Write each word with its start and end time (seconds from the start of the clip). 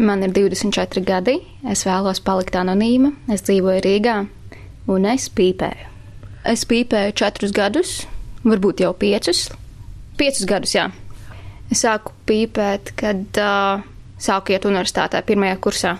Man 0.00 0.22
ir 0.24 0.32
24 0.32 1.02
gadi, 1.04 1.34
es 1.68 1.82
vēlos 1.84 2.22
palikt 2.24 2.54
anonīma, 2.56 3.10
es 3.28 3.42
dzīvoju 3.44 3.82
Rīgā 3.84 4.14
un 4.88 5.08
es 5.10 5.26
pīpēju. 5.36 5.88
Es 6.48 6.64
pīpēju 6.64 7.16
četrus 7.20 7.52
gadus, 7.52 7.90
varbūt 8.46 8.80
jau 8.80 8.94
piecus. 8.96 9.50
Piecus 10.16 10.46
gadus, 10.48 10.72
jā. 10.78 10.86
Es 11.68 11.84
sāku 11.84 12.14
pīpēt, 12.26 12.94
kad 12.96 13.42
uh, 13.44 13.84
sāku 14.16 14.54
iet 14.54 14.64
universitātē 14.70 15.20
pirmajā 15.26 15.58
kursā. 15.60 15.92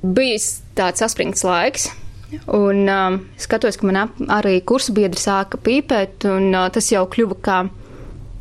Bijis 0.00 0.60
tāds 0.78 1.02
saspringts 1.02 1.42
laiks, 1.44 1.90
un 2.54 2.86
um, 2.86 3.18
skatos, 3.34 3.80
ka 3.80 3.90
man 3.90 4.14
arī 4.30 4.60
kursu 4.62 4.94
biedri 4.94 5.18
sāka 5.18 5.58
pīpēt, 5.58 6.22
un 6.30 6.52
uh, 6.54 6.68
tas 6.70 6.92
jau 6.94 7.02
kļuva 7.10 7.40
kā, 7.42 7.58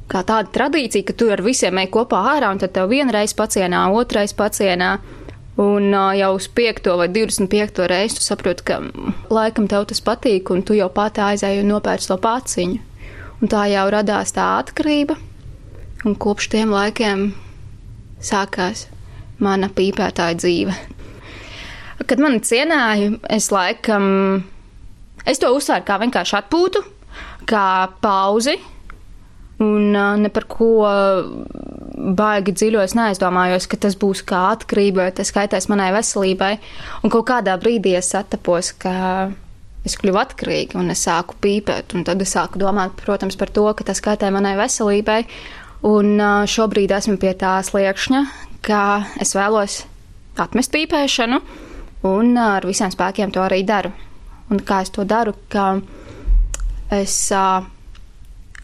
kā 0.10 0.24
tāda 0.26 0.50
tradīcija, 0.56 1.06
ka 1.08 1.16
tu 1.18 1.30
ar 1.32 1.44
visiem 1.46 1.80
ej 1.82 1.90
kopā 1.94 2.20
ārā, 2.34 2.52
un 2.54 2.62
tad 2.62 2.74
tev 2.76 2.90
vienreiz 2.92 3.36
pacienā, 3.38 3.86
otrais 3.96 4.34
pacienā. 4.36 4.98
Un 5.60 5.90
uh, 5.92 6.14
jau 6.16 6.30
uz 6.38 6.46
5. 6.56 6.86
vai 6.96 7.10
25. 7.12 7.82
reizi 7.92 8.16
tu 8.16 8.24
saproti, 8.24 8.64
ka 8.64 8.78
laikam 9.34 9.68
tev 9.68 9.90
tas 9.90 10.00
patīk, 10.00 10.54
un 10.56 10.64
tu 10.64 10.78
jau 10.78 10.88
pati 10.94 11.20
aizēji 11.20 11.66
un 11.66 11.74
nopērci 11.74 12.08
to 12.08 12.16
paciņu. 12.24 12.86
Un 13.40 13.52
tā 13.52 13.66
jau 13.72 13.84
radās 13.92 14.32
tā 14.36 14.46
atkarība, 14.60 15.18
un 16.08 16.16
kopš 16.16 16.50
tiem 16.56 16.72
laikiem 16.76 17.30
sākās 18.24 18.88
mana 19.40 19.70
pīpētāja 19.72 20.40
dzīve. 20.40 20.76
Kad 22.08 22.24
man 22.24 22.40
cienāja, 22.44 23.14
es 23.32 23.50
laikam, 23.52 24.06
es 25.28 25.40
to 25.40 25.52
uzsvēru 25.56 25.88
kā 25.88 26.00
vienkārši 26.04 26.38
atpūtu, 26.40 26.84
kā 27.48 27.68
pauzi, 28.04 28.56
un 29.64 29.96
uh, 29.96 30.16
ne 30.20 30.32
par 30.34 30.46
ko 30.50 30.72
baigi 32.00 32.54
dziļos 32.56 32.96
neaizdomājos, 32.98 33.68
ka 33.70 33.80
tas 33.86 33.98
būs 34.00 34.24
kā 34.28 34.46
atkarība, 34.54 35.08
vai 35.08 35.14
tas 35.16 35.34
kaitēs 35.36 35.70
manai 35.72 35.92
veselībai. 35.96 36.54
Un 37.04 37.14
kaut 37.14 37.28
kādā 37.30 37.58
brīdī 37.60 37.96
es 38.00 38.14
attapos, 38.18 38.72
ka 38.80 39.30
es 39.88 39.96
kļuvu 40.00 40.20
atkarīga 40.22 40.80
un 40.80 40.92
es 40.94 41.04
sāku 41.08 41.38
pīpēt. 41.44 41.96
Un 41.98 42.06
tad 42.08 42.22
es 42.24 42.36
sāku 42.36 42.62
domāt, 42.62 42.96
protams, 43.00 43.38
par 43.40 43.52
to, 43.54 43.66
ka 43.76 43.88
tas 43.88 44.04
kaitē 44.04 44.32
manai 44.34 44.56
veselībai. 44.60 45.24
Un 45.90 46.20
šobrīd 46.52 46.92
esmu 46.92 47.16
pie 47.22 47.32
tā 47.40 47.58
sliekšņa, 47.64 48.24
ka 48.68 48.82
es 49.24 49.32
vēlos 49.36 49.84
atmest 50.40 50.74
pīpēšanu 50.76 51.40
un 52.10 52.38
ar 52.40 52.68
visiem 52.68 52.92
spēkiem 52.92 53.32
to 53.36 53.44
arī 53.44 53.64
daru. 53.68 53.92
Un 54.52 54.60
kā 54.66 54.82
es 54.84 54.92
to 54.92 55.06
daru, 55.08 55.36
ka 55.52 55.78
es 56.96 57.16
uh, 57.36 57.64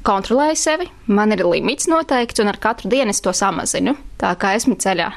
kontrolēju 0.06 0.58
sevi, 0.60 0.90
man 1.08 1.34
ir 1.36 1.46
limits 1.48 1.90
noteikts, 1.92 2.42
un 2.44 2.52
ar 2.52 2.60
katru 2.62 2.92
dienu 2.92 3.14
es 3.14 3.24
to 3.24 3.34
samazinu, 3.36 3.96
tā 4.22 4.34
kā 4.40 4.54
esmu 4.58 4.78
ceļā. 4.82 5.10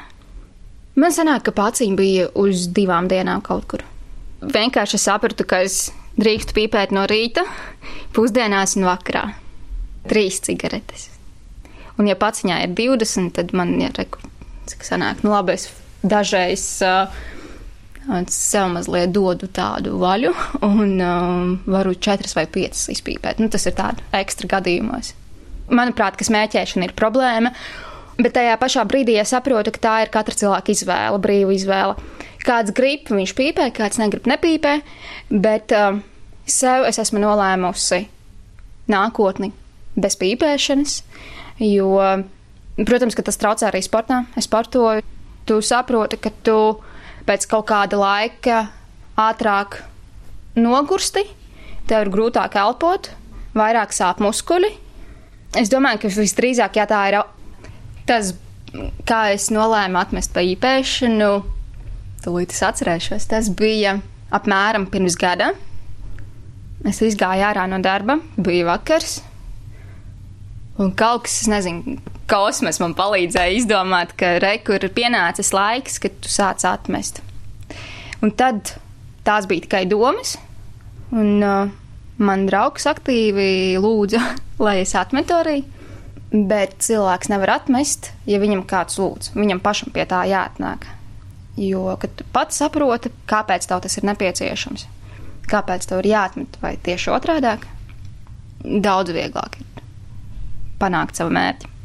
Man 0.99 1.15
sanāk, 1.15 1.45
ka 1.47 1.55
pacīm 1.55 1.95
bija 1.99 2.27
uz 2.39 2.67
divām 2.75 3.07
dienām 3.11 3.43
kaut 3.45 3.67
kur. 3.71 3.85
Vienkārši 4.41 4.97
es 4.97 5.05
sapratu, 5.07 5.45
ka 5.47 5.61
es 5.67 5.77
drīkstu 6.19 6.55
pīpēt 6.57 6.95
no 6.95 7.05
rīta, 7.09 7.45
pusdienās 8.15 8.75
un 8.79 8.87
vakarā. 8.89 9.29
Trīs 10.09 10.39
cigaretes. 10.43 11.09
Un, 11.99 12.07
ja 12.07 12.15
paciņā 12.19 12.61
ir 12.63 12.75
20, 12.75 13.33
tad 13.35 13.51
man 13.55 13.75
ir, 13.79 13.93
reku, 13.95 14.23
cik 14.71 14.85
sanāk, 14.87 15.23
nu 15.23 15.33
labi, 15.33 15.57
es 15.59 15.67
dažreiz 16.07 16.63
uh, 16.87 17.11
sev 18.31 18.69
mazliet 18.73 19.11
dodu 19.13 19.49
tādu 19.53 19.97
vaļu 20.01 20.33
un 20.69 20.95
um, 21.03 21.51
varu 21.69 21.95
četras 21.95 22.35
vai 22.37 22.45
piecas 22.47 22.87
izpīpēt. 22.93 23.41
Nu, 23.41 23.49
tas 23.51 23.67
ir 23.69 23.75
tāds 23.77 24.03
ekstra 24.15 24.49
gadījumos. 24.57 25.13
Manuprāt, 25.69 26.17
ka 26.17 26.25
smēķēšana 26.25 26.87
ir 26.87 26.95
problēma, 26.97 27.51
bet 28.17 28.33
tajā 28.37 28.55
pašā 28.61 28.85
brīdī 28.89 29.19
es 29.21 29.33
saprotu, 29.35 29.73
ka 29.75 29.83
tā 29.83 29.95
ir 30.05 30.13
katra 30.13 30.35
cilvēka 30.35 30.73
izvēle, 30.73 31.21
brīva 31.21 31.53
izvēle. 31.53 31.97
Kāds 32.41 32.73
grib, 32.73 33.11
viņš 33.11 33.35
pīpē, 33.37 33.67
kāds 33.75 33.99
negrib, 34.01 34.25
nepīpē, 34.31 34.79
bet 35.29 35.75
um, 35.75 36.01
sev 36.49 36.87
es 36.89 36.97
esmu 37.03 37.21
nolēmusi 37.21 38.05
nākotni 38.89 39.51
bez 39.99 40.15
pīpēšanas, 40.17 40.95
jo, 41.61 41.93
protams, 42.79 43.17
ka 43.17 43.25
tas 43.27 43.37
traucē 43.37 43.69
arī 43.69 43.83
sportā. 43.85 44.23
Es 44.39 44.47
sportoju, 44.47 45.03
tu 45.45 45.59
saproti, 45.65 46.17
ka 46.21 46.31
tu 46.45 46.59
pēc 47.29 47.45
kaut 47.49 47.67
kāda 47.69 47.99
laika 47.99 48.63
ātrāk 49.19 49.83
nogursti, 50.57 51.21
tev 51.89 52.07
ir 52.07 52.13
grūtāk 52.13 52.57
elpot, 52.57 53.11
vairāk 53.57 53.93
sāp 53.93 54.23
muskuļi. 54.23 54.71
Es 55.59 55.69
domāju, 55.69 56.03
ka 56.03 56.13
visdrīzāk, 56.13 56.77
ja 56.77 56.85
tā 56.89 57.03
ir 57.09 57.19
tas, 58.09 58.33
kā 59.09 59.21
es 59.33 59.49
nolēmu 59.53 59.97
atmest 60.01 60.33
pa 60.33 60.43
īpēšanu, 60.45 61.31
tūlīt 62.25 62.53
es 62.53 62.61
atcerēšos, 62.65 63.29
tas 63.29 63.49
bija 63.53 63.97
apmēram 64.33 64.89
pirms 64.89 65.17
gada. 65.19 65.53
Es 66.87 67.01
izgāju 67.03 67.43
ārā 67.49 67.65
no 67.69 67.81
darba, 67.83 68.19
bija 68.39 68.69
vakars, 68.69 69.19
un 70.79 70.93
kaut 70.97 71.25
kas, 71.27 71.41
es 71.43 71.49
nezinu, 71.51 71.97
kosmos 72.29 72.79
man 72.81 72.93
palīdzēja 72.97 73.57
izdomāt, 73.57 74.13
ka 74.19 74.37
rekur 74.43 74.83
ir 74.85 74.93
pienācis 74.93 75.51
laiks, 75.55 75.97
kad 76.01 76.15
tu 76.21 76.31
sāc 76.31 76.65
atmest. 76.67 77.23
Un 78.23 78.33
tad 78.37 78.75
tās 79.27 79.47
bija 79.49 79.65
tikai 79.65 79.85
domas, 79.89 80.35
un 81.15 81.43
uh, 81.45 81.71
man 82.21 82.45
draugs 82.49 82.87
aktīvi 82.89 83.79
lūdza, 83.81 84.21
lai 84.65 84.79
es 84.83 84.95
atmetu 84.99 85.37
arī. 85.39 85.57
Bet 86.29 86.75
cilvēks 86.85 87.31
nevar 87.31 87.55
atmest, 87.55 88.11
ja 88.29 88.37
viņam 88.41 88.61
kāds 88.69 88.99
lūdz. 89.01 89.31
Viņam 89.33 89.63
pašam 89.65 89.89
pie 89.95 90.05
tā 90.05 90.21
jāatnāk. 90.29 90.85
Jo, 91.59 91.95
tu 91.97 92.27
pats 92.31 92.61
saproti, 92.61 93.09
kāpēc 93.27 93.65
tev 93.67 93.81
tas 93.83 93.97
ir 93.97 94.05
nepieciešams, 94.07 94.85
kāpēc 95.49 95.89
tev 95.89 96.03
ir 96.03 96.11
jāatmet, 96.13 96.61
vai 96.61 96.75
tieši 96.85 97.11
otrādāk, 97.17 97.65
daudz 98.63 99.11
vieglāk 99.17 99.57
ir 99.59 99.83
panākt 100.79 101.19
savu 101.19 101.33
mērķi 101.35 101.78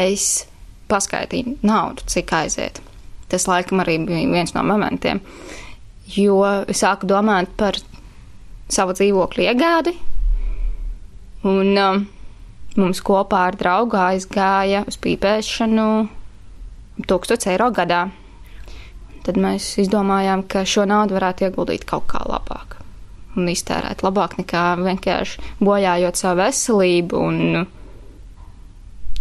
es 0.00 0.46
paskaitīju 0.90 1.58
naudu, 1.64 2.04
cik 2.10 2.32
aiziet. 2.36 2.80
Tas 3.28 3.46
laikam 3.48 3.82
arī 3.82 3.98
bija 4.04 4.28
viens 4.30 4.54
no 4.54 4.62
momentiem, 4.66 5.20
jo 6.14 6.40
es 6.68 6.82
sāku 6.84 7.08
domāt 7.08 7.54
par 7.56 7.78
savu 8.68 8.94
dzīvokļu 8.96 9.46
iegādi. 9.48 9.94
Un 11.44 11.72
um, 11.76 12.04
mums 12.80 13.00
kopā 13.04 13.46
ar 13.50 13.58
draugu 13.60 13.98
aizgāja 14.00 14.84
uz 14.88 15.00
pīpēšanu 15.00 15.88
1000 17.08 17.50
eiro 17.52 17.70
gadā. 17.74 18.06
Tad 19.24 19.40
mēs 19.40 19.72
izdomājām, 19.80 20.44
ka 20.48 20.66
šo 20.68 20.84
naudu 20.88 21.16
varētu 21.16 21.48
ieguldīt 21.48 21.86
kaut 21.88 22.06
kā 22.12 22.20
labāk 22.28 22.74
un 23.34 23.48
iztērēt 23.50 24.04
labāk 24.06 24.36
nekā 24.38 24.64
vienkārši 24.78 25.54
bojājot 25.64 26.20
savu 26.20 26.40
veselību 26.42 27.22
un 27.28 27.38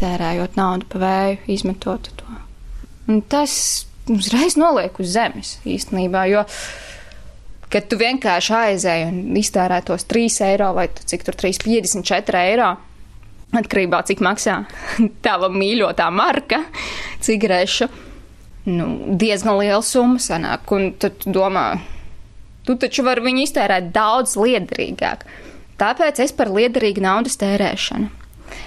tērējot 0.03 0.59
naudu 0.59 0.89
pa 0.91 1.01
vēju, 1.01 1.41
izmetot 1.55 2.11
to. 2.19 2.39
Un 3.09 3.23
tas 3.31 3.53
uzreiz 4.11 4.57
noliek 4.59 4.95
uz 4.99 5.13
zemes 5.15 5.57
īstenībā, 5.67 6.25
jo, 6.31 6.43
kad 7.71 7.87
tu 7.89 7.97
vienkārši 7.99 8.55
aizēji 8.59 9.09
un 9.09 9.37
iztērē 9.39 9.81
tos 9.87 10.05
3 10.09 10.41
eiro 10.49 10.71
vai 10.77 10.87
cik 10.93 11.25
tur 11.27 11.37
3,54 11.39 12.41
eiro, 12.43 12.71
atkarībā 13.53 14.03
cik 14.07 14.23
maksā 14.25 14.63
tava 15.25 15.49
mīļotā 15.53 16.09
marka 16.13 16.63
cigarešu, 17.23 17.89
nu, 18.71 18.89
diezgan 19.19 19.59
liela 19.59 19.83
summa 19.85 20.21
sanāk, 20.21 20.71
un 20.75 20.91
tad 20.99 21.19
tu 21.23 21.33
domā, 21.35 21.67
tu 22.67 22.77
taču 22.79 23.05
vari 23.07 23.23
viņu 23.25 23.47
iztērēt 23.47 23.91
daudz 23.95 24.37
liederīgāk. 24.39 25.25
Tāpēc 25.79 26.21
es 26.23 26.31
par 26.35 26.51
liederīgu 26.53 27.01
naudas 27.03 27.35
tērēšanu. 27.41 28.22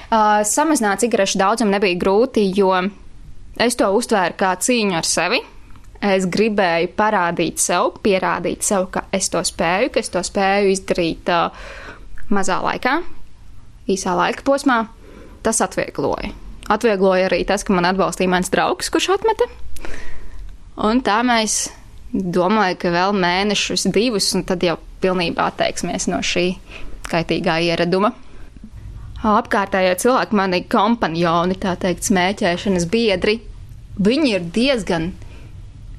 Uh, 0.06 0.40
samazināt 0.46 1.02
cigarešu 1.02 1.40
daudzumu 1.40 1.74
nebija 1.74 1.98
grūti, 1.98 2.44
jo 2.54 2.70
es 3.58 3.76
to 3.78 3.88
uztvēru 3.96 4.36
kā 4.38 4.54
cīņu 4.62 4.96
ar 4.98 5.08
sevi. 5.08 5.40
Es 6.06 6.26
gribēju 6.30 6.92
parādīt 6.94 7.58
sev, 7.58 7.96
pierādīt 8.04 8.62
sev, 8.62 8.90
ka 8.92 9.06
es 9.16 9.30
to 9.32 9.40
spēju, 9.42 9.90
ka 9.94 10.02
es 10.02 10.12
to 10.12 10.22
spēju 10.22 10.74
izdarīt 10.74 11.30
uh, 11.32 11.48
mazā 12.30 12.60
laikā, 12.62 12.98
īsā 13.90 14.14
laika 14.18 14.44
posmā. 14.46 14.82
Tas 15.46 15.62
atviegloja. 15.64 16.34
Atviegloja 16.70 17.30
arī 17.30 17.44
tas, 17.46 17.64
ka 17.64 17.74
man 17.74 17.86
atbalstīja 17.88 18.30
mans 18.30 18.50
draugs, 18.52 18.90
kurš 18.92 19.12
atmeta. 19.16 19.46
Un 20.86 21.00
tā 21.06 21.20
mēs 21.26 21.68
domājam, 22.12 22.78
ka 22.82 22.92
vēl 22.94 23.16
mēnešus, 23.16 23.88
divus, 23.94 24.28
un 24.36 24.44
tad 24.46 24.62
jau 24.66 24.76
pilnībā 25.02 25.48
atteiksimies 25.50 26.08
no 26.10 26.20
šī 26.24 26.50
kaitīgā 27.10 27.60
ieraduma 27.70 28.12
apkārtējie 29.34 29.94
cilvēki, 30.02 30.36
mani 30.38 30.62
kompanioni, 30.70 31.58
tā 31.60 31.74
teikt, 31.80 32.06
smēķēšanas 32.08 32.88
biedri, 32.92 33.38
viņi 34.02 34.34
ir 34.36 34.44
diezgan, 34.54 35.08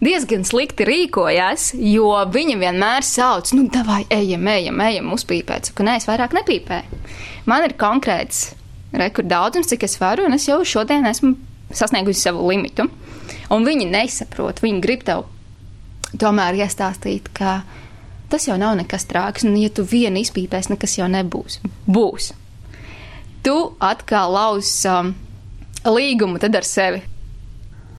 diezgan 0.04 0.46
slikti 0.48 0.88
rīkojas, 0.88 1.72
jo 1.82 2.12
viņi 2.34 2.60
vienmēr 2.62 3.06
sauc, 3.06 3.52
nu, 3.58 3.68
davai, 3.74 4.04
ejam, 4.14 4.48
ejam, 4.54 4.84
ejam, 4.86 5.12
uzpīpēt, 5.18 5.74
ka 5.76 5.88
nē, 5.88 5.98
es 6.02 6.08
vairāk 6.10 6.36
nepīpēju. 6.38 7.02
Man 7.50 7.66
ir 7.68 7.78
konkrēts 7.80 8.52
rekords 8.98 9.32
daudzums, 9.32 9.70
cik 9.72 9.88
es 9.88 9.98
varu, 10.02 10.28
un 10.28 10.38
es 10.38 10.48
jau 10.48 10.62
šodien 10.66 11.08
esmu 11.10 11.36
sasniegusi 11.76 12.28
savu 12.28 12.48
limitu. 12.48 12.88
Un 13.52 13.68
viņi 13.68 13.88
nesaprot, 13.92 14.62
viņi 14.64 14.84
grib 14.84 15.04
tev 15.08 15.26
tomēr 16.20 16.58
iestāstīt, 16.64 17.32
ka 17.36 17.62
tas 18.32 18.48
jau 18.48 18.58
nav 18.60 18.76
nekas 18.80 19.08
trāks, 19.08 19.46
un 19.48 19.56
ja 19.60 19.72
tu 19.72 19.86
vienu 19.88 20.22
izpīpēs, 20.24 20.72
nekas 20.72 20.98
jau 21.00 21.08
nebūs. 21.12 21.62
Būs. 21.88 22.34
Tu 23.48 23.56
atkal 23.80 24.34
lauz 24.36 24.70
um, 24.92 25.14
līgumu 25.88 26.36
ar 26.60 26.66
sevi 26.68 27.00